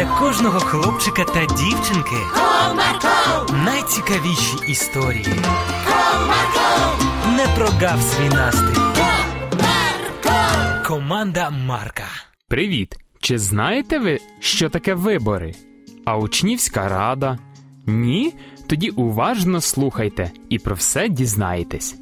для 0.00 0.06
кожного 0.06 0.60
хлопчика 0.60 1.24
та 1.24 1.46
дівчинки 1.46 2.16
Comarco, 2.34 3.64
найцікавіші 3.64 4.56
історії. 4.68 5.24
Comarco, 5.86 7.36
Не 7.36 7.46
прогав 7.56 8.02
свій 8.02 8.28
настрій. 8.28 8.80
Comarco. 9.54 10.86
Команда 10.86 11.50
Марка. 11.50 12.04
Привіт! 12.48 12.96
Чи 13.20 13.38
знаєте 13.38 13.98
ви, 13.98 14.18
що 14.40 14.68
таке 14.68 14.94
вибори? 14.94 15.54
А 16.04 16.16
учнівська 16.16 16.88
рада? 16.88 17.38
Ні? 17.86 18.34
Тоді 18.66 18.90
уважно 18.90 19.60
слухайте 19.60 20.30
і 20.48 20.58
про 20.58 20.74
все 20.74 21.08
дізнаєтесь. 21.08 21.96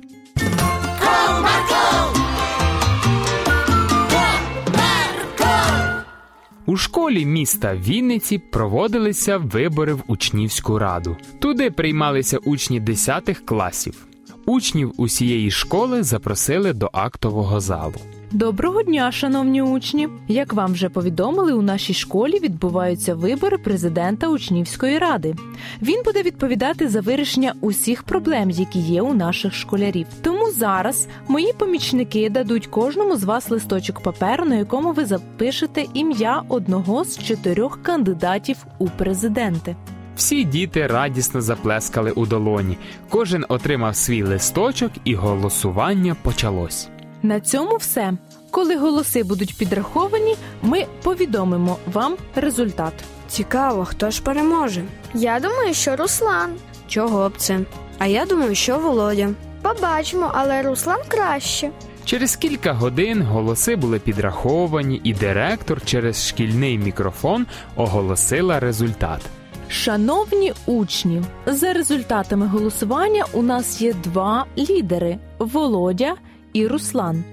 Школі 6.78 7.26
міста 7.26 7.76
Вінниці 7.76 8.38
проводилися 8.38 9.38
вибори 9.38 9.94
в 9.94 10.02
учнівську 10.06 10.78
раду. 10.78 11.16
Туди 11.38 11.70
приймалися 11.70 12.38
учні 12.38 12.80
10 12.80 13.38
класів. 13.44 14.07
Учнів 14.48 14.92
усієї 14.96 15.50
школи 15.50 16.02
запросили 16.02 16.72
до 16.72 16.90
актового 16.92 17.60
залу. 17.60 17.94
Доброго 18.32 18.82
дня, 18.82 19.12
шановні 19.12 19.62
учні! 19.62 20.08
Як 20.28 20.52
вам 20.52 20.72
вже 20.72 20.88
повідомили, 20.88 21.52
у 21.52 21.62
нашій 21.62 21.94
школі 21.94 22.38
відбуваються 22.38 23.14
вибори 23.14 23.58
президента 23.58 24.28
учнівської 24.28 24.98
ради. 24.98 25.34
Він 25.82 26.02
буде 26.04 26.22
відповідати 26.22 26.88
за 26.88 27.00
вирішення 27.00 27.54
усіх 27.60 28.02
проблем, 28.02 28.50
які 28.50 28.78
є 28.78 29.02
у 29.02 29.14
наших 29.14 29.54
школярів. 29.54 30.06
Тому 30.22 30.50
зараз 30.50 31.08
мої 31.28 31.52
помічники 31.52 32.30
дадуть 32.30 32.66
кожному 32.66 33.16
з 33.16 33.24
вас 33.24 33.50
листочок 33.50 34.00
паперу, 34.00 34.44
на 34.44 34.54
якому 34.54 34.92
ви 34.92 35.04
запишете 35.04 35.84
ім'я 35.94 36.42
одного 36.48 37.04
з 37.04 37.18
чотирьох 37.18 37.82
кандидатів 37.82 38.56
у 38.78 38.86
президенти. 38.86 39.76
Всі 40.18 40.44
діти 40.44 40.86
радісно 40.86 41.40
заплескали 41.40 42.10
у 42.10 42.26
долоні. 42.26 42.78
Кожен 43.08 43.44
отримав 43.48 43.96
свій 43.96 44.22
листочок, 44.22 44.92
і 45.04 45.14
голосування 45.14 46.16
почалось. 46.22 46.88
На 47.22 47.40
цьому 47.40 47.76
все. 47.76 48.12
Коли 48.50 48.76
голоси 48.76 49.22
будуть 49.22 49.56
підраховані, 49.58 50.36
ми 50.62 50.86
повідомимо 51.02 51.76
вам 51.92 52.16
результат. 52.34 52.92
Цікаво, 53.28 53.84
хто 53.84 54.10
ж 54.10 54.22
переможе? 54.22 54.82
Я 55.14 55.40
думаю, 55.40 55.74
що 55.74 55.96
Руслан. 55.96 56.50
Чого 56.88 57.28
б 57.28 57.32
це? 57.36 57.60
А 57.98 58.06
я 58.06 58.26
думаю, 58.26 58.54
що 58.54 58.78
Володя. 58.78 59.28
Побачимо, 59.62 60.30
але 60.34 60.62
Руслан 60.62 61.00
краще. 61.08 61.70
Через 62.04 62.36
кілька 62.36 62.72
годин 62.72 63.22
голоси 63.22 63.76
були 63.76 63.98
підраховані, 63.98 65.00
і 65.04 65.14
директор 65.14 65.84
через 65.84 66.28
шкільний 66.28 66.78
мікрофон 66.78 67.46
оголосила 67.76 68.60
результат. 68.60 69.20
Шановні 69.68 70.52
учні, 70.66 71.22
за 71.46 71.72
результатами 71.72 72.46
голосування 72.46 73.24
у 73.32 73.42
нас 73.42 73.82
є 73.82 73.92
два 73.92 74.46
лідери 74.58 75.18
Володя 75.38 76.14
і 76.52 76.66
Руслан. 76.66 77.24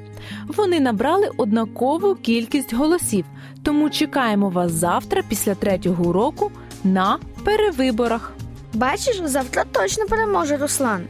Вони 0.47 0.79
набрали 0.79 1.29
однакову 1.37 2.15
кількість 2.15 2.73
голосів, 2.73 3.25
тому 3.63 3.89
чекаємо 3.89 4.49
вас 4.49 4.71
завтра 4.71 5.23
після 5.29 5.55
третього 5.55 6.03
уроку 6.03 6.51
на 6.83 7.17
перевиборах. 7.43 8.33
Бачиш, 8.73 9.21
завтра 9.25 9.63
точно 9.71 10.05
переможе 10.05 10.57
Руслан. 10.57 11.01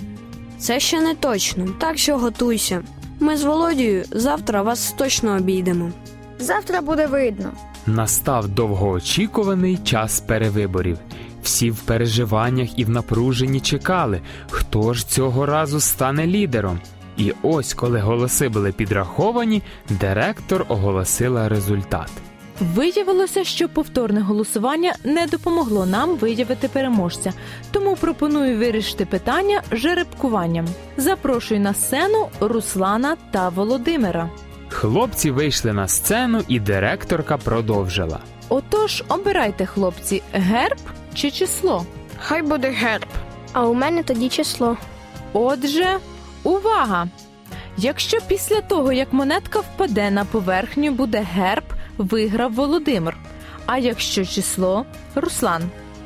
Це 0.58 0.80
ще 0.80 1.02
не 1.02 1.16
точно, 1.16 1.68
так 1.80 1.98
що 1.98 2.18
готуйся. 2.18 2.84
Ми 3.20 3.38
з 3.38 3.44
Володією 3.44 4.04
завтра 4.12 4.62
вас 4.62 4.92
точно 4.98 5.36
обійдемо. 5.36 5.92
Завтра 6.40 6.82
буде 6.82 7.08
видно. 7.08 7.52
Настав 7.88 8.48
довгоочікуваний 8.48 9.78
час 9.78 10.20
перевиборів. 10.20 10.98
Всі 11.46 11.72
в 11.72 11.80
переживаннях 11.80 12.80
і 12.80 12.86
в 12.86 12.90
напруженні 12.90 13.60
чекали, 13.60 14.22
хто 14.50 14.94
ж 14.94 15.08
цього 15.08 15.46
разу 15.46 15.80
стане 15.80 16.28
лідером. 16.28 16.80
І 17.18 17.34
ось, 17.44 17.74
коли 17.74 18.00
голоси 18.00 18.50
були 18.50 18.72
підраховані, 18.72 19.64
директор 19.90 20.66
оголосила 20.70 21.50
результат. 21.50 22.12
Виявилося, 22.60 23.44
що 23.44 23.70
повторне 23.70 24.22
голосування 24.22 24.96
не 25.04 25.28
допомогло 25.28 25.86
нам 25.86 26.18
виявити 26.18 26.68
переможця, 26.68 27.34
тому 27.72 27.96
пропоную 27.96 28.58
вирішити 28.58 29.06
питання 29.06 29.62
жеребкуванням. 29.72 30.68
Запрошую 30.98 31.60
на 31.60 31.74
сцену 31.74 32.28
Руслана 32.40 33.18
та 33.32 33.50
Володимира. 33.50 34.30
Хлопці 34.70 35.32
вийшли 35.32 35.74
на 35.74 35.88
сцену, 35.88 36.42
і 36.48 36.60
директорка 36.60 37.38
продовжила. 37.38 38.20
Отож, 38.50 39.04
обирайте, 39.08 39.66
хлопці, 39.66 40.22
герб 40.34 40.78
чи 41.14 41.32
число. 41.32 41.86
Хай 42.20 42.42
буде 42.42 42.70
герб. 42.70 43.06
А 43.54 43.66
у 43.66 43.74
мене 43.74 44.04
тоді 44.04 44.30
число. 44.30 44.78
Отже, 45.34 45.98
увага! 46.44 47.08
Якщо 47.78 48.18
після 48.28 48.62
того, 48.62 48.92
як 48.92 49.14
монетка 49.14 49.60
впаде 49.60 50.12
на 50.12 50.26
поверхню, 50.26 50.92
буде 50.92 51.28
герб, 51.34 51.64
виграв 51.98 52.54
Володимир. 52.54 53.18
А 53.66 53.78
якщо 53.78 54.26
число 54.26 54.86
Руслан. 55.16 55.64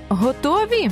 Готові? 0.09 0.89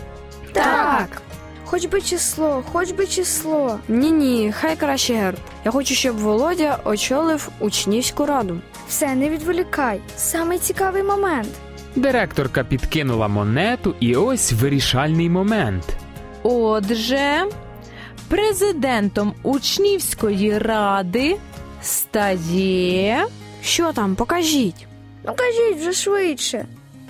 Так. 0.53 1.21
Хоч 1.69 1.85
би 1.85 2.01
число, 2.01 2.63
хоч 2.71 2.91
би 2.91 3.07
число. 3.07 3.79
Ні, 3.87 4.11
ні, 4.11 4.53
хай 4.55 4.75
краще 4.75 5.13
герб. 5.13 5.37
Я 5.65 5.71
хочу, 5.71 5.93
щоб 5.95 6.17
Володя 6.17 6.79
очолив 6.85 7.49
учнівську 7.59 8.25
раду. 8.25 8.57
Все, 8.87 9.15
не 9.15 9.29
відволікай. 9.29 9.99
Самий 10.15 10.59
цікавий 10.59 11.03
момент. 11.03 11.47
Директорка 11.95 12.63
підкинула 12.63 13.27
монету, 13.27 13.95
і 13.99 14.15
ось 14.15 14.51
вирішальний 14.51 15.29
момент. 15.29 15.83
Отже, 16.43 17.45
президентом 18.27 19.33
учнівської 19.43 20.57
ради 20.57 21.37
стає. 21.81 23.25
Що 23.63 23.93
там, 23.93 24.15
покажіть. 24.15 24.87
Ну 25.25 25.33
кажіть 25.35 25.81
вже 25.81 25.93
швидше. 25.93 26.65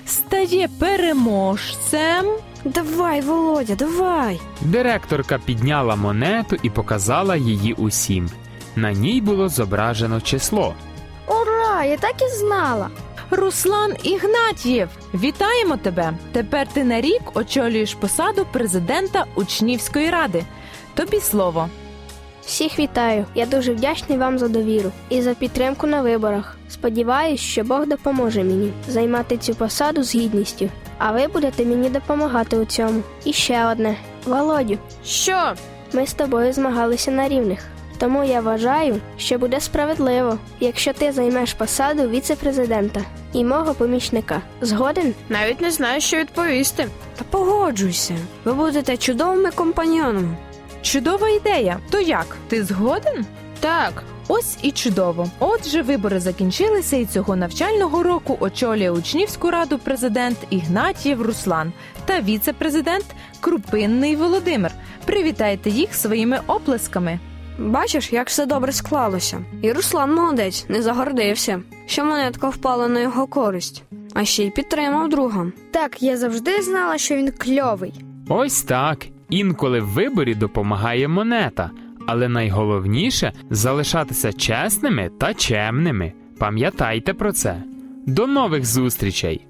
Стає 0.07 0.69
переможцем. 0.79 2.25
Давай, 2.65 3.21
Володя, 3.21 3.75
давай. 3.75 4.39
Директорка 4.61 5.39
підняла 5.45 5.95
монету 5.95 6.55
і 6.63 6.69
показала 6.69 7.35
її 7.35 7.73
усім. 7.73 8.29
На 8.75 8.91
ній 8.91 9.21
було 9.21 9.49
зображено 9.49 10.21
число. 10.21 10.73
Ура! 11.27 11.83
Я 11.85 11.97
так 11.97 12.15
і 12.21 12.37
знала. 12.37 12.89
Руслан 13.31 13.93
Ігнатьєв, 14.03 14.89
вітаємо 15.13 15.77
тебе! 15.77 16.13
Тепер 16.31 16.67
ти 16.67 16.83
на 16.83 17.01
рік 17.01 17.21
очолюєш 17.33 17.93
посаду 17.93 18.45
президента 18.53 19.25
учнівської 19.35 20.09
ради. 20.09 20.43
Тобі 20.93 21.19
слово. 21.19 21.69
Всіх 22.47 22.79
вітаю. 22.79 23.25
Я 23.35 23.45
дуже 23.45 23.73
вдячний 23.73 24.17
вам 24.17 24.39
за 24.39 24.47
довіру 24.47 24.91
і 25.09 25.21
за 25.21 25.33
підтримку 25.33 25.87
на 25.87 26.01
виборах. 26.01 26.57
Сподіваюсь, 26.69 27.39
що 27.41 27.63
Бог 27.63 27.87
допоможе 27.87 28.43
мені 28.43 28.71
займати 28.87 29.37
цю 29.37 29.55
посаду 29.55 30.03
з 30.03 30.15
гідністю. 30.15 30.69
А 30.97 31.11
ви 31.11 31.27
будете 31.27 31.65
мені 31.65 31.89
допомагати 31.89 32.57
у 32.57 32.65
цьому. 32.65 33.01
І 33.25 33.33
ще 33.33 33.65
одне: 33.65 33.95
Володю, 34.25 34.77
Що? 35.05 35.53
ми 35.93 36.07
з 36.07 36.13
тобою 36.13 36.53
змагалися 36.53 37.11
на 37.11 37.27
рівних. 37.29 37.59
Тому 37.99 38.23
я 38.23 38.41
вважаю, 38.41 38.95
що 39.17 39.37
буде 39.37 39.61
справедливо, 39.61 40.37
якщо 40.59 40.93
ти 40.93 41.11
займеш 41.11 41.53
посаду 41.53 42.09
віце-президента 42.09 43.01
і 43.33 43.45
мого 43.45 43.73
помічника. 43.73 44.41
Згоден? 44.61 45.13
Навіть 45.29 45.61
не 45.61 45.71
знаю, 45.71 46.01
що 46.01 46.17
відповісти. 46.17 46.87
Та 47.15 47.23
погоджуйся. 47.29 48.15
Ви 48.45 48.53
будете 48.53 48.97
чудовими 48.97 49.51
компаньйонами. 49.51 50.37
Чудова 50.87 51.29
ідея. 51.29 51.79
То 51.89 51.99
як? 51.99 52.37
Ти 52.47 52.63
згоден? 52.63 53.25
Так. 53.59 54.03
Ось 54.27 54.57
і 54.61 54.71
чудово. 54.71 55.29
Отже, 55.39 55.81
вибори 55.81 56.19
закінчилися, 56.19 56.97
і 56.97 57.05
цього 57.05 57.35
навчального 57.35 58.03
року 58.03 58.37
очолює 58.39 58.91
учнівську 58.91 59.51
раду 59.51 59.77
президент 59.77 60.37
Ігнатієв 60.49 61.21
Руслан 61.21 61.73
та 62.05 62.21
віце-президент 62.21 63.05
Крупинний 63.39 64.15
Володимир. 64.15 64.71
Привітайте 65.05 65.69
їх 65.69 65.95
своїми 65.95 66.39
оплесками. 66.47 67.19
Бачиш, 67.59 68.13
як 68.13 68.27
все 68.27 68.45
добре 68.45 68.71
склалося. 68.71 69.45
І 69.61 69.71
Руслан 69.71 70.15
молодець, 70.15 70.65
не 70.69 70.81
загордився, 70.81 71.61
що 71.85 72.05
монетка 72.05 72.49
впала 72.49 72.87
на 72.87 72.99
його 72.99 73.27
користь, 73.27 73.83
а 74.13 74.25
ще 74.25 74.43
й 74.43 74.49
підтримав 74.49 75.09
друга. 75.09 75.51
Так, 75.71 76.03
я 76.03 76.17
завжди 76.17 76.61
знала, 76.61 76.97
що 76.97 77.15
він 77.15 77.31
кльовий. 77.31 77.93
Ось 78.29 78.63
так. 78.63 78.97
Інколи 79.29 79.79
в 79.81 79.85
виборі 79.87 80.35
допомагає 80.35 81.07
монета, 81.07 81.71
але 82.07 82.29
найголовніше 82.29 83.33
залишатися 83.49 84.33
чесними 84.33 85.09
та 85.19 85.33
чемними. 85.33 86.13
Пам'ятайте 86.39 87.13
про 87.13 87.31
це. 87.31 87.63
До 88.05 88.27
нових 88.27 88.65
зустрічей! 88.65 89.47